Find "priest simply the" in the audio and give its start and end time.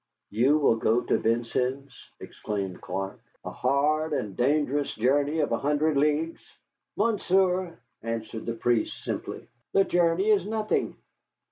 8.55-9.83